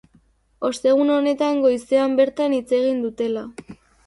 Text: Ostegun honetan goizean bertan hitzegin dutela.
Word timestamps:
Ostegun 0.69 1.11
honetan 1.15 1.61
goizean 1.67 2.17
bertan 2.21 2.57
hitzegin 2.57 3.05
dutela. 3.07 3.47